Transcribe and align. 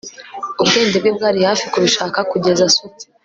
ubwenge 0.61 0.95
bwe 1.01 1.11
bwari 1.17 1.39
hafi 1.49 1.65
kubishaka 1.73 2.19
kugeza 2.31 2.61
asutse 2.69 3.03